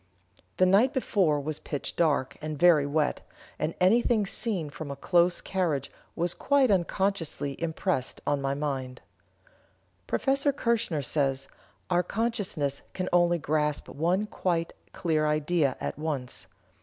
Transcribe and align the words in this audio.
The 0.57 0.65
night 0.65 0.93
before 0.93 1.39
was 1.39 1.59
pitch 1.59 1.95
dark, 1.95 2.35
and 2.41 2.57
very 2.57 2.87
wet, 2.87 3.21
and 3.59 3.75
anything 3.79 4.25
seen 4.25 4.71
from 4.71 4.89
a 4.89 4.95
close 4.95 5.41
carriage 5.41 5.91
was 6.15 6.33
quite 6.33 6.71
unconsciously 6.71 7.55
impressed 7.61 8.19
on 8.25 8.41
my 8.41 8.55
mind." 8.55 9.01
Prof. 10.07 10.25
Kirchener 10.55 11.03
says: 11.05 11.47
"Our 11.91 12.01
consciousness 12.01 12.81
can 12.95 13.09
only 13.13 13.37
grasp 13.37 13.89
one 13.89 14.25
quite 14.25 14.73
clear 14.91 15.27
idea 15.27 15.77
at 15.79 15.99
once. 15.99 16.47